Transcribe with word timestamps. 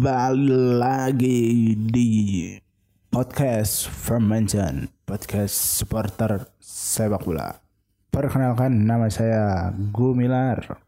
kembali 0.00 0.80
lagi 0.80 1.76
di 1.76 2.08
podcast 3.12 3.84
Fermentation, 3.84 4.88
podcast 5.04 5.52
supporter 5.52 6.56
sepak 6.56 7.20
bola. 7.20 7.60
Perkenalkan 8.08 8.88
nama 8.88 9.12
saya 9.12 9.68
Gumilar. 9.92 10.80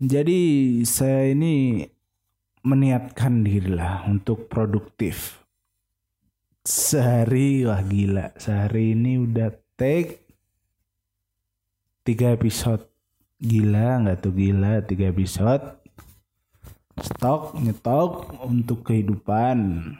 Jadi 0.00 0.80
saya 0.88 1.28
ini 1.28 1.84
meniatkan 2.64 3.44
diri 3.44 3.76
lah 3.76 4.08
untuk 4.08 4.48
produktif. 4.48 5.44
Sehari 6.64 7.68
wah 7.68 7.84
gila, 7.84 8.32
sehari 8.40 8.96
ini 8.96 9.20
udah 9.20 9.52
take 9.76 10.24
tiga 12.00 12.32
episode. 12.32 12.88
Gila 13.44 14.08
nggak 14.08 14.24
tuh 14.24 14.32
gila 14.32 14.80
tiga 14.88 15.12
episode 15.12 15.83
stok 16.98 17.58
nyetok 17.58 18.38
untuk 18.46 18.86
kehidupan. 18.86 19.90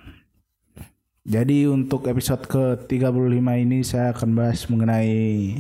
Jadi 1.25 1.65
untuk 1.65 2.05
episode 2.05 2.45
ke-35 2.45 3.49
ini 3.65 3.81
saya 3.81 4.13
akan 4.13 4.31
bahas 4.37 4.69
mengenai 4.69 5.57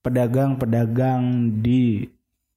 pedagang-pedagang 0.00 1.52
di 1.60 2.08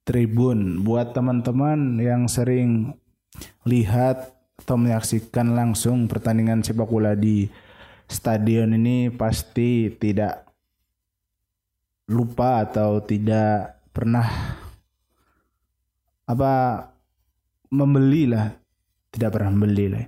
tribun. 0.08 0.88
Buat 0.88 1.12
teman-teman 1.12 2.00
yang 2.00 2.32
sering 2.32 2.96
lihat 3.68 4.32
atau 4.58 4.80
menyaksikan 4.80 5.54
langsung 5.54 6.08
pertandingan 6.08 6.64
sepak 6.64 6.88
bola 6.88 7.14
di 7.14 7.46
stadion 8.08 8.72
ini 8.72 9.12
pasti 9.12 9.92
tidak 9.92 10.48
lupa 12.08 12.64
atau 12.64 13.04
tidak 13.04 13.84
pernah 13.92 14.28
apa 16.28 16.84
membeli 17.72 18.28
lah 18.28 18.52
tidak 19.10 19.40
pernah 19.40 19.50
membeli 19.52 19.88
lah 19.88 20.06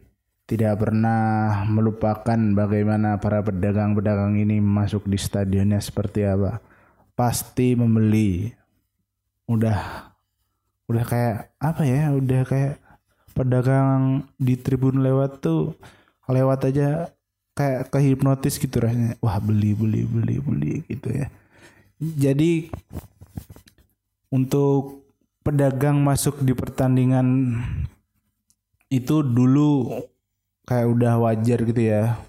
tidak 0.50 0.82
pernah 0.82 1.62
melupakan 1.70 2.40
bagaimana 2.58 3.22
para 3.22 3.46
pedagang-pedagang 3.46 4.34
ini 4.34 4.58
masuk 4.58 5.06
di 5.06 5.14
stadionnya 5.14 5.78
seperti 5.78 6.26
apa. 6.26 6.58
Pasti 7.14 7.78
membeli. 7.78 8.50
Udah 9.46 10.10
udah 10.90 11.06
kayak 11.06 11.54
apa 11.62 11.86
ya 11.86 12.10
udah 12.18 12.42
kayak 12.50 12.82
pedagang 13.38 14.26
di 14.42 14.58
tribun 14.58 15.06
lewat 15.06 15.38
tuh 15.38 15.78
lewat 16.26 16.74
aja 16.74 17.14
kayak 17.54 17.94
kehipnotis 17.94 18.58
gitu 18.58 18.82
rasanya. 18.82 19.22
Wah 19.22 19.38
beli 19.38 19.78
beli 19.78 20.02
beli 20.02 20.42
beli 20.42 20.74
gitu 20.90 21.14
ya. 21.14 21.30
Jadi 22.02 22.74
untuk 24.34 24.99
pedagang 25.50 25.98
masuk 26.06 26.46
di 26.46 26.54
pertandingan 26.54 27.58
itu 28.94 29.26
dulu 29.26 30.06
kayak 30.70 30.88
udah 30.94 31.14
wajar 31.26 31.66
gitu 31.66 31.82
ya. 31.90 32.22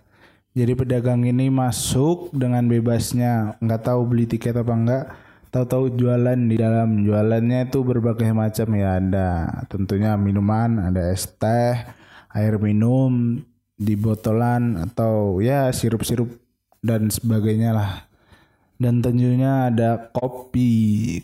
Jadi 0.57 0.73
pedagang 0.73 1.29
ini 1.29 1.53
masuk 1.53 2.33
dengan 2.33 2.65
bebasnya, 2.65 3.61
nggak 3.61 3.83
tahu 3.87 4.01
beli 4.09 4.25
tiket 4.25 4.57
apa 4.57 4.73
enggak, 4.73 5.05
tahu-tahu 5.53 5.95
jualan 5.95 6.41
di 6.49 6.57
dalam 6.57 7.05
jualannya 7.05 7.69
itu 7.69 7.85
berbagai 7.85 8.33
macam 8.33 8.73
ya 8.75 8.99
ada 8.99 9.29
tentunya 9.69 10.17
minuman, 10.17 10.91
ada 10.91 11.13
es 11.13 11.29
teh, 11.29 11.77
air 12.35 12.57
minum 12.57 13.39
di 13.77 13.95
botolan 14.01 14.81
atau 14.91 15.39
ya 15.45 15.69
sirup-sirup 15.71 16.35
dan 16.83 17.13
sebagainya 17.13 17.71
lah 17.77 18.10
dan 18.81 19.05
tentunya 19.05 19.69
ada 19.69 20.09
kopi 20.09 20.73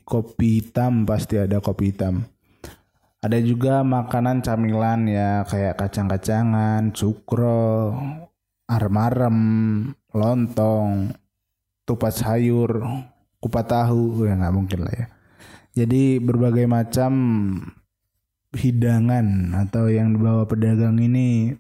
kopi 0.05 0.61
hitam 0.61 1.09
pasti 1.09 1.41
ada 1.41 1.57
kopi 1.65 1.89
hitam. 1.89 2.29
Ada 3.25 3.41
juga 3.41 3.81
makanan 3.81 4.45
camilan 4.45 5.09
ya 5.09 5.43
kayak 5.49 5.81
kacang-kacangan 5.81 6.93
cukro 6.93 7.97
arem-arem 8.69 9.39
lontong 10.13 11.17
tupat 11.89 12.13
sayur 12.13 12.85
kupat 13.41 13.67
tahu 13.73 14.29
ya 14.29 14.37
nggak 14.37 14.55
mungkin 14.55 14.81
lah 14.85 14.95
ya. 14.95 15.07
Jadi 15.73 16.21
berbagai 16.21 16.69
macam 16.69 17.13
hidangan 18.53 19.57
atau 19.65 19.89
yang 19.89 20.13
dibawa 20.13 20.45
pedagang 20.45 21.01
ini 21.01 21.57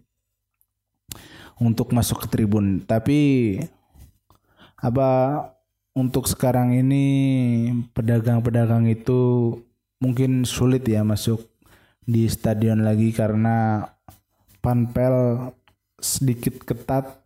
untuk 1.56 1.96
masuk 1.96 2.24
ke 2.24 2.36
tribun. 2.36 2.84
Tapi 2.84 3.56
apa 4.76 5.08
untuk 5.96 6.28
sekarang 6.28 6.76
ini 6.76 7.04
pedagang-pedagang 7.96 8.84
itu 8.84 9.56
mungkin 9.96 10.44
sulit 10.44 10.84
ya 10.84 11.00
masuk 11.00 11.48
di 12.04 12.28
stadion 12.28 12.84
lagi 12.84 13.16
karena 13.16 13.88
panpel 14.60 15.48
sedikit 15.96 16.60
ketat. 16.68 17.24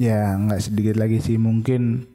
Ya 0.00 0.34
nggak 0.34 0.64
sedikit 0.64 0.96
lagi 0.98 1.20
sih 1.20 1.36
mungkin 1.36 2.08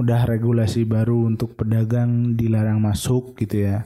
udah 0.00 0.24
regulasi 0.24 0.88
baru 0.88 1.28
untuk 1.28 1.60
pedagang 1.60 2.34
dilarang 2.34 2.80
masuk 2.80 3.36
gitu 3.36 3.68
ya. 3.68 3.84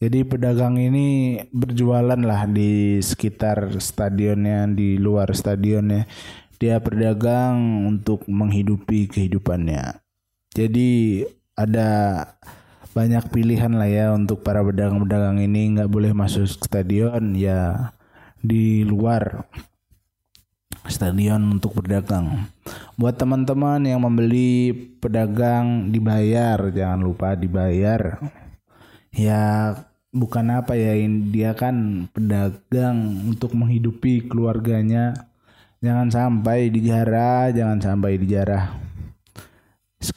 Jadi 0.00 0.24
pedagang 0.24 0.80
ini 0.80 1.36
berjualan 1.52 2.16
lah 2.16 2.48
di 2.48 2.96
sekitar 3.04 3.76
stadionnya 3.76 4.64
di 4.72 4.96
luar 4.96 5.36
stadionnya 5.36 6.08
dia 6.56 6.80
berdagang 6.80 7.84
untuk 7.84 8.24
menghidupi 8.24 9.12
kehidupannya 9.12 10.09
jadi 10.50 11.22
ada 11.54 11.88
banyak 12.90 13.30
pilihan 13.30 13.70
lah 13.70 13.86
ya 13.86 14.06
untuk 14.10 14.42
para 14.42 14.66
pedagang-pedagang 14.66 15.38
ini 15.38 15.78
nggak 15.78 15.86
boleh 15.86 16.10
masuk 16.10 16.50
stadion 16.50 17.38
ya 17.38 17.94
di 18.42 18.82
luar 18.82 19.46
stadion 20.90 21.60
untuk 21.60 21.78
berdagang. 21.78 22.50
Buat 22.98 23.22
teman-teman 23.22 23.86
yang 23.86 24.02
membeli 24.02 24.74
pedagang 24.98 25.94
dibayar, 25.94 26.58
jangan 26.74 26.98
lupa 26.98 27.38
dibayar. 27.38 28.18
Ya 29.14 29.74
bukan 30.10 30.50
apa 30.50 30.74
ya 30.74 30.98
dia 31.30 31.54
kan 31.54 32.08
pedagang 32.10 33.28
untuk 33.30 33.54
menghidupi 33.54 34.26
keluarganya. 34.26 35.14
Jangan 35.78 36.10
sampai 36.10 36.74
dijarah, 36.74 37.54
jangan 37.54 37.78
sampai 37.78 38.18
dijarah 38.18 38.89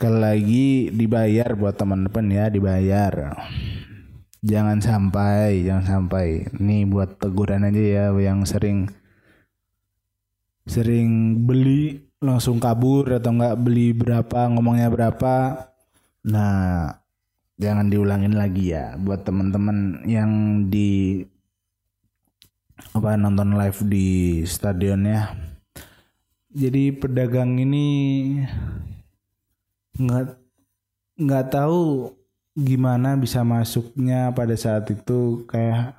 sekali 0.03 0.19
lagi 0.19 0.67
dibayar 0.91 1.55
buat 1.55 1.79
teman-teman 1.79 2.27
ya 2.27 2.51
dibayar. 2.51 3.39
Jangan 4.43 4.83
sampai 4.83 5.63
jangan 5.63 5.87
sampai. 5.87 6.43
Ini 6.59 6.83
buat 6.91 7.15
teguran 7.23 7.63
aja 7.63 7.79
ya 7.79 8.05
yang 8.11 8.43
sering 8.43 8.91
sering 10.67 11.39
beli 11.47 12.03
langsung 12.19 12.59
kabur 12.59 13.15
atau 13.15 13.31
enggak 13.31 13.55
beli 13.63 13.95
berapa 13.95 14.51
ngomongnya 14.51 14.91
berapa. 14.91 15.71
Nah 16.27 16.91
jangan 17.55 17.87
diulangin 17.87 18.35
lagi 18.35 18.75
ya 18.75 18.99
buat 18.99 19.23
teman-teman 19.23 20.03
yang 20.03 20.67
di 20.67 21.23
apa 22.91 23.15
nonton 23.15 23.55
live 23.55 23.79
di 23.87 24.43
stadion 24.43 25.07
ya 25.07 25.31
jadi 26.51 26.91
pedagang 26.91 27.55
ini 27.55 27.87
nggak 29.97 30.37
nggak 31.19 31.45
tahu 31.53 32.13
gimana 32.53 33.17
bisa 33.17 33.41
masuknya 33.41 34.29
pada 34.33 34.53
saat 34.57 34.89
itu. 34.89 35.45
Kayak 35.49 35.97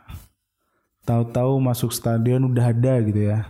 tahu-tahu 1.04 1.60
masuk 1.60 1.90
stadion 1.92 2.48
udah 2.48 2.70
ada 2.70 2.94
gitu 3.02 3.20
ya. 3.30 3.46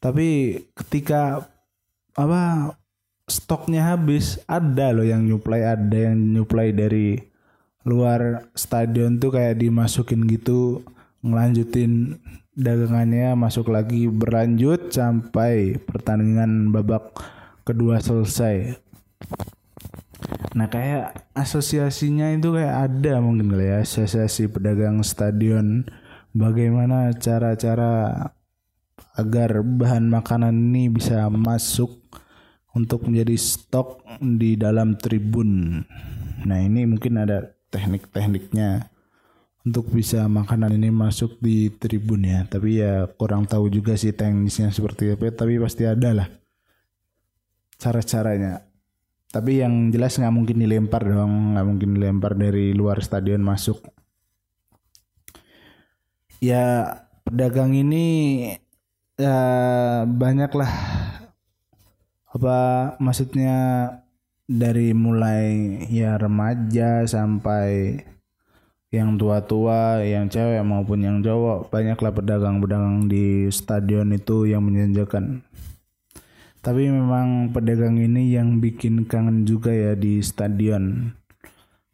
Tapi 0.00 0.60
ketika 0.76 1.48
apa 2.16 2.72
stoknya 3.26 3.92
habis 3.92 4.38
ada 4.46 4.94
loh 4.94 5.04
yang 5.04 5.26
nyuplai 5.26 5.66
ada 5.66 6.10
yang 6.10 6.16
nyuplai 6.16 6.70
dari 6.70 7.18
luar 7.86 8.46
stadion 8.54 9.18
tuh 9.18 9.34
kayak 9.34 9.62
dimasukin 9.62 10.26
gitu 10.26 10.82
ngelanjutin 11.22 12.18
dagangannya 12.56 13.34
masuk 13.34 13.68
lagi 13.68 14.08
berlanjut 14.08 14.94
sampai 14.94 15.76
pertandingan 15.76 16.70
babak 16.70 17.12
kedua 17.66 18.00
selesai 18.00 18.78
Nah 20.56 20.72
kayak 20.72 21.36
asosiasinya 21.36 22.32
itu 22.32 22.56
kayak 22.56 22.88
ada 22.88 23.20
mungkin 23.20 23.52
kali 23.52 23.68
ya 23.68 23.84
asosiasi 23.84 24.48
pedagang 24.48 25.04
stadion 25.04 25.84
bagaimana 26.32 27.12
cara-cara 27.12 28.32
agar 29.16 29.60
bahan 29.60 30.08
makanan 30.08 30.56
ini 30.56 30.88
bisa 30.88 31.28
masuk 31.28 31.92
untuk 32.76 33.08
menjadi 33.08 33.36
stok 33.36 34.04
di 34.20 34.56
dalam 34.60 35.00
tribun. 35.00 35.80
Nah 36.44 36.58
ini 36.60 36.84
mungkin 36.84 37.16
ada 37.16 37.56
teknik-tekniknya 37.72 38.92
untuk 39.64 39.88
bisa 39.88 40.28
makanan 40.28 40.76
ini 40.76 40.92
masuk 40.92 41.40
di 41.40 41.72
tribun 41.72 42.28
ya. 42.28 42.44
Tapi 42.44 42.84
ya 42.84 43.08
kurang 43.16 43.48
tahu 43.48 43.72
juga 43.72 43.96
sih 43.96 44.12
teknisnya 44.12 44.68
seperti 44.68 45.16
apa. 45.16 45.32
Tapi 45.32 45.56
pasti 45.56 45.88
ada 45.88 46.12
lah 46.12 46.28
cara-caranya. 47.80 48.65
Tapi 49.36 49.60
yang 49.60 49.92
jelas 49.92 50.16
nggak 50.16 50.32
mungkin 50.32 50.56
dilempar 50.64 51.04
dong, 51.04 51.52
nggak 51.52 51.66
mungkin 51.68 51.90
dilempar 51.92 52.32
dari 52.40 52.72
luar 52.72 53.04
stadion 53.04 53.44
masuk. 53.44 53.84
ya 56.40 56.92
pedagang 57.24 57.72
ini 57.72 58.04
ya 59.16 59.40
banyaklah 60.04 60.68
apa 62.36 62.58
maksudnya 63.00 63.56
dari 64.44 64.92
mulai 64.92 65.80
ya 65.88 66.20
remaja 66.20 67.08
sampai 67.08 67.98
yang 68.94 69.18
tua-tua, 69.18 70.00
yang 70.06 70.30
cewek 70.30 70.62
maupun 70.62 71.02
yang 71.02 71.18
cowok, 71.20 71.68
banyaklah 71.68 72.14
pedagang-pedagang 72.14 73.10
di 73.10 73.50
stadion 73.50 74.14
itu 74.14 74.46
yang 74.46 74.62
menjanjakan. 74.62 75.42
Tapi 76.66 76.90
memang 76.90 77.54
pedagang 77.54 77.94
ini 77.94 78.34
yang 78.34 78.58
bikin 78.58 79.06
kangen 79.06 79.46
juga 79.46 79.70
ya 79.70 79.94
di 79.94 80.18
stadion. 80.18 81.14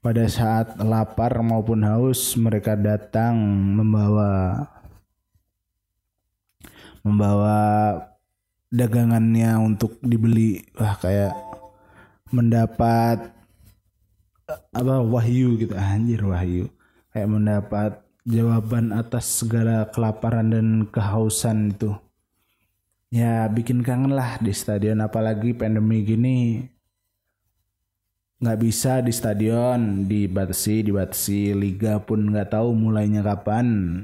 Pada 0.01 0.25
saat 0.33 0.81
lapar 0.81 1.45
maupun 1.45 1.85
haus 1.85 2.33
mereka 2.41 2.73
datang 2.73 3.37
membawa 3.77 4.65
membawa 7.05 7.61
dagangannya 8.73 9.61
untuk 9.61 10.01
dibeli. 10.01 10.65
Wah 10.81 10.97
kayak 10.97 11.37
mendapat 12.33 13.29
apa 14.73 15.05
wahyu 15.05 15.61
gitu 15.61 15.77
anjir 15.77 16.25
wahyu 16.25 16.73
kayak 17.13 17.29
mendapat 17.29 17.93
jawaban 18.25 18.89
atas 18.97 19.45
segala 19.45 19.85
kelaparan 19.93 20.49
dan 20.49 20.69
kehausan 20.89 21.77
itu 21.77 21.93
ya 23.13 23.45
bikin 23.53 23.85
kangen 23.85 24.17
lah 24.17 24.41
di 24.41 24.57
stadion 24.57 25.05
apalagi 25.05 25.53
pandemi 25.53 26.01
gini 26.01 26.65
nggak 28.41 28.59
bisa 28.59 29.05
di 29.05 29.13
stadion 29.13 30.09
dibatasi 30.09 30.89
dibatasi 30.89 31.53
liga 31.53 32.01
pun 32.01 32.33
nggak 32.33 32.57
tahu 32.57 32.73
mulainya 32.73 33.21
kapan 33.21 34.01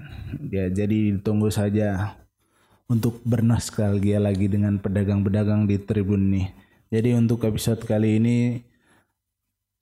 ya 0.53 0.69
jadi 0.69 1.17
ditunggu 1.17 1.49
saja 1.49 2.21
untuk 2.87 3.19
bernostalgia 3.25 4.21
lagi 4.21 4.47
dengan 4.47 4.77
pedagang-pedagang 4.79 5.65
di 5.65 5.81
tribun 5.81 6.31
nih 6.31 6.47
jadi 6.93 7.17
untuk 7.17 7.43
episode 7.49 7.83
kali 7.83 8.21
ini 8.21 8.39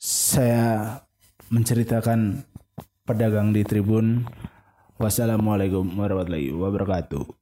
saya 0.00 1.02
menceritakan 1.48 2.42
pedagang 3.06 3.54
di 3.54 3.62
tribun. 3.62 4.26
Wassalamualaikum 4.98 5.86
warahmatullahi 5.94 6.50
wabarakatuh. 6.50 7.36